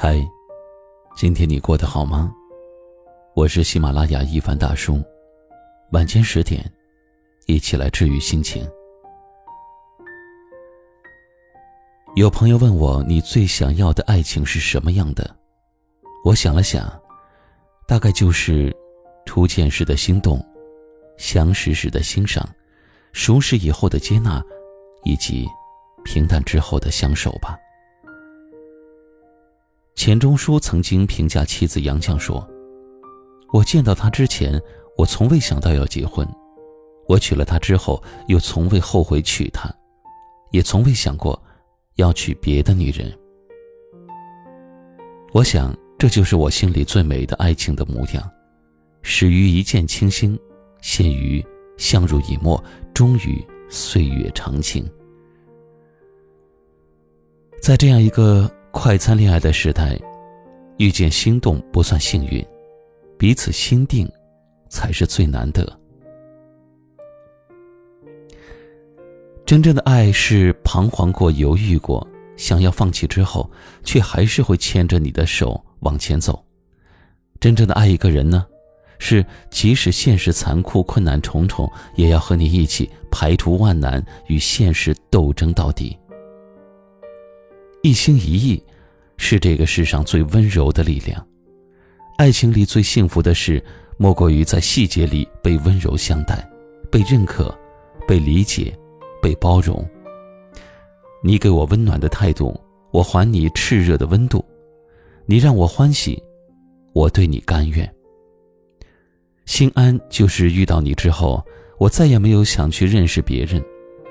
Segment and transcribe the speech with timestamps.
[0.00, 0.16] 嗨，
[1.16, 2.32] 今天你过得好吗？
[3.34, 5.02] 我是喜马拉雅一凡大叔，
[5.90, 6.64] 晚间十点，
[7.48, 8.64] 一起来治愈心情。
[12.14, 15.34] 有朋友问我，你最想要的爱情是什么样的？
[16.24, 16.88] 我想了想，
[17.88, 18.72] 大概就是
[19.26, 20.40] 初见时的心动，
[21.16, 22.48] 相识时的欣赏，
[23.12, 24.40] 熟识以后的接纳，
[25.02, 25.44] 以及
[26.04, 27.58] 平淡之后的相守吧。
[29.98, 32.48] 钱钟书曾经评价妻子杨绛说
[33.52, 34.62] ：“我见到她之前，
[34.96, 36.24] 我从未想到要结婚；
[37.08, 39.68] 我娶了她之后，又从未后悔娶她，
[40.52, 41.42] 也从未想过
[41.96, 43.12] 要娶别的女人。
[45.32, 48.22] 我想，这就是我心里最美的爱情的模样，
[49.02, 50.38] 始于一见倾心，
[50.80, 51.44] 陷于
[51.76, 52.62] 相濡以沫，
[52.94, 54.88] 终于岁月长情。
[57.60, 58.48] 在这样一个……”
[58.80, 59.98] 快餐恋爱的时代，
[60.76, 62.46] 遇见心动不算幸运，
[63.18, 64.08] 彼此心定，
[64.68, 65.66] 才是最难得。
[69.44, 73.50] 真正的爱是彷徨过、犹豫过，想要放弃之后，
[73.82, 76.40] 却还是会牵着你的手往前走。
[77.40, 78.46] 真正的爱一个人呢，
[79.00, 85.98] 是即使现实残酷、困难重重，也要和你一起排除万难，与现实斗争到底。
[87.82, 88.62] 一心一意，
[89.18, 91.22] 是这个世上最温柔的力量。
[92.16, 93.62] 爱情里最幸福的事，
[93.98, 96.48] 莫过于在细节里被温柔相待，
[96.90, 97.54] 被认可，
[98.06, 98.72] 被理解，
[99.20, 99.86] 被包容。
[101.22, 102.58] 你给我温暖的态度，
[102.90, 104.42] 我还你炽热的温度。
[105.26, 106.22] 你让我欢喜，
[106.94, 107.92] 我对你甘愿。
[109.44, 111.44] 心安就是遇到你之后，
[111.78, 113.62] 我再也没有想去认识别人，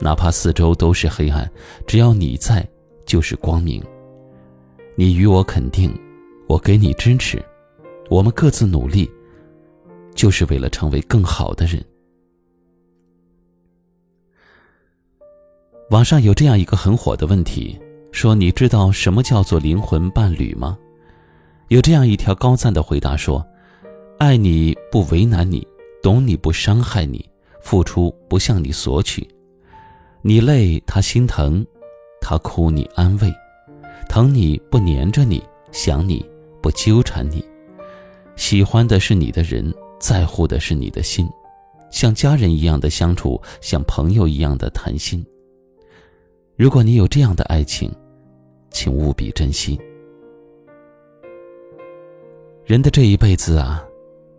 [0.00, 1.50] 哪怕四周都是黑暗，
[1.86, 2.64] 只要你在。
[3.06, 3.82] 就是光明。
[4.96, 5.92] 你与我肯定，
[6.46, 7.42] 我给你支持，
[8.08, 9.10] 我们各自努力，
[10.14, 11.84] 就是为了成为更好的人。
[15.90, 17.78] 网上有这样一个很火的问题，
[18.12, 20.78] 说你知道什么叫做灵魂伴侣吗？
[21.68, 23.44] 有这样一条高赞的回答说：
[24.18, 25.66] 爱你不为难你，
[26.02, 27.28] 懂你不伤害你，
[27.62, 29.26] 付出不向你索取，
[30.22, 31.64] 你累他心疼。
[32.20, 33.32] 他哭你安慰，
[34.10, 35.40] 疼你不粘着你，
[35.70, 36.28] 想你
[36.60, 37.44] 不纠缠你，
[38.34, 41.28] 喜欢的是你的人，在乎的是你的心，
[41.92, 45.24] 像家人一样的相处，像朋友一样的谈心。
[46.56, 47.88] 如果你有这样的爱情，
[48.72, 49.78] 请务必珍惜。
[52.66, 53.80] 人的这一辈子啊，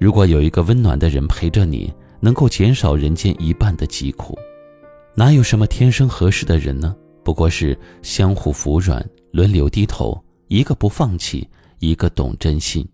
[0.00, 4.36] 如果有一个温暖的人陪着你，能够减少人间一半的疾苦，
[5.14, 6.96] 哪有什么天生合适的人呢？
[7.22, 11.48] 不过是相互服软，轮流低头，一个不放弃，
[11.78, 12.88] 一个懂珍惜。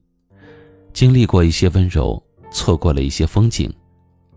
[0.93, 3.73] 经历过一些温柔，错过了一些风景，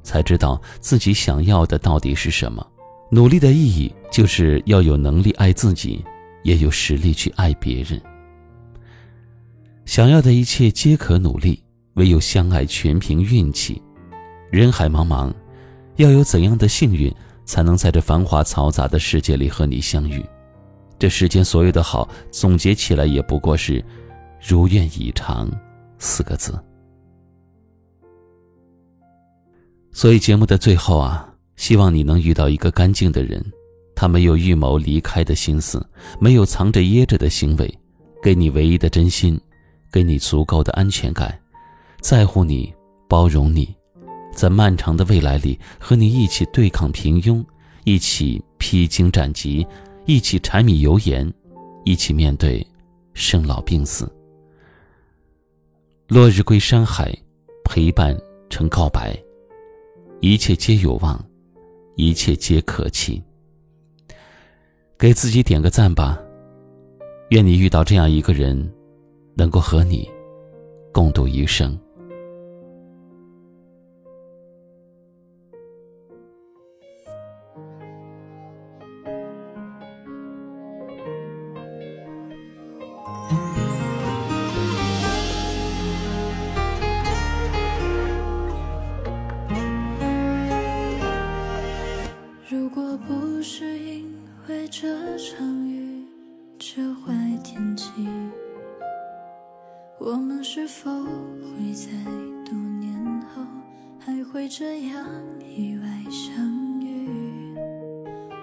[0.04, 2.66] 才知道自己想要的到底是什么。
[3.12, 6.04] 努力的意义，就是要有能力爱自己，
[6.44, 8.02] 也有实力去爱别人。
[9.86, 11.62] 想要的一切皆可努力，
[11.96, 13.82] 唯有相爱全凭运气。
[14.52, 15.34] 人海茫茫，
[15.96, 17.14] 要有怎样的幸运？
[17.46, 20.24] 才能在这繁华嘈杂的世界里和你相遇。
[21.00, 23.84] 这世间所有的好，总结起来也不过是
[24.46, 25.50] “如愿以偿”
[25.98, 26.54] 四个字。
[29.92, 33.44] 所以节目的最后啊，希望你能遇到一个干净的人，
[33.96, 35.84] 他没有预谋离开的心思，
[36.20, 37.80] 没有藏着掖着的行为，
[38.22, 39.40] 给你唯一的真心，
[39.92, 41.38] 给你足够的安全感，
[42.02, 42.74] 在乎你，
[43.08, 43.74] 包容你。
[44.32, 47.44] 在漫长的未来里，和你一起对抗平庸，
[47.84, 49.68] 一起披荆斩棘，
[50.10, 51.32] 一起柴米油盐，
[51.86, 52.66] 一起面对
[53.14, 54.12] 生老病死。
[56.08, 57.16] 落日归山海，
[57.64, 58.20] 陪伴
[58.50, 59.16] 成告白。
[60.20, 61.24] 一切皆有望，
[61.96, 63.22] 一切皆可期。
[64.98, 66.20] 给自己点个赞吧，
[67.30, 68.68] 愿你遇到这样一个人，
[69.36, 70.10] 能够和你
[70.92, 71.80] 共度余生。
[100.52, 101.92] 是否会在
[102.44, 102.92] 多年
[103.22, 103.44] 后
[104.00, 105.06] 还会这样
[105.48, 107.56] 意外相遇？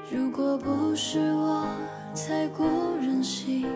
[0.08, 1.67] 如果不是我
[2.14, 2.64] 太过
[3.03, 3.67] 任性，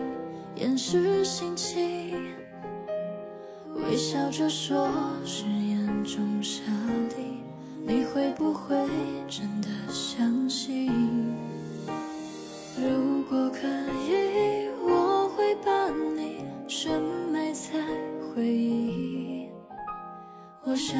[0.55, 2.17] 掩饰心情，
[3.75, 4.89] 微笑着说
[5.25, 6.61] 是眼中沙
[7.17, 7.43] 粒，
[7.85, 8.77] 你会不会
[9.27, 11.20] 真的相信？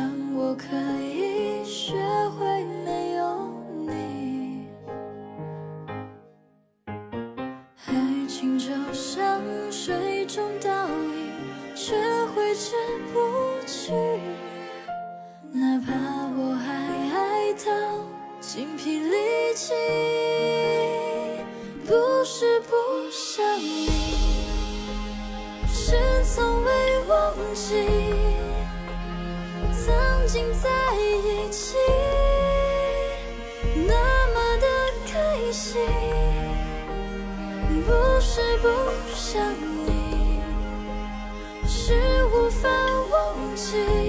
[0.01, 0.65] 让我可
[1.00, 1.94] 以学
[2.30, 3.53] 会没有
[3.86, 4.65] 你
[7.86, 7.94] 爱
[8.27, 9.39] 情就像
[9.71, 11.31] 水中倒影
[11.75, 11.94] 却
[12.33, 12.71] 挥之
[13.13, 13.92] 不去
[15.51, 15.94] 哪怕
[16.36, 16.74] 我还
[17.15, 18.03] 爱到
[18.39, 19.75] 筋疲力尽
[21.86, 21.94] 不
[22.25, 22.74] 是不
[23.12, 23.88] 想你
[25.68, 28.20] 是从未忘记。
[38.33, 38.69] 是不
[39.13, 39.54] 想
[39.86, 40.39] 你
[41.68, 41.94] 是
[42.33, 42.69] 无法
[43.12, 44.00] 忘记。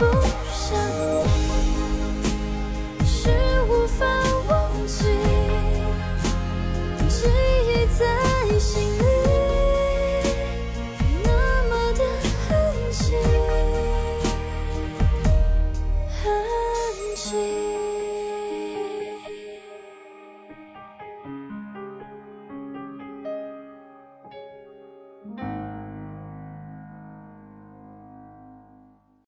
[0.00, 0.27] Oh.